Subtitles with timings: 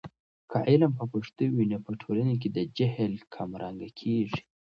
[0.51, 4.41] که علم په پښتو وي، نو په ټولنه کې د جهل کمرنګه کیږي.